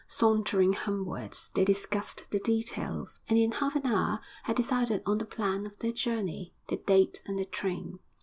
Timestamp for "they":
1.53-1.63